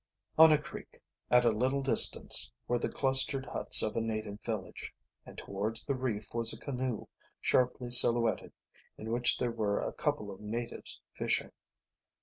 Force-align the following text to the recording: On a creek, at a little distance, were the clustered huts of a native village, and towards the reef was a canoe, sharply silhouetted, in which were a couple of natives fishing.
On 0.35 0.51
a 0.51 0.57
creek, 0.57 0.99
at 1.29 1.45
a 1.45 1.51
little 1.51 1.83
distance, 1.83 2.51
were 2.67 2.79
the 2.79 2.89
clustered 2.89 3.45
huts 3.45 3.83
of 3.83 3.95
a 3.95 4.01
native 4.01 4.39
village, 4.43 4.91
and 5.27 5.37
towards 5.37 5.85
the 5.85 5.93
reef 5.93 6.33
was 6.33 6.51
a 6.51 6.57
canoe, 6.57 7.07
sharply 7.39 7.91
silhouetted, 7.91 8.51
in 8.97 9.11
which 9.11 9.37
were 9.39 9.79
a 9.79 9.93
couple 9.93 10.31
of 10.31 10.39
natives 10.41 10.99
fishing. 11.13 11.51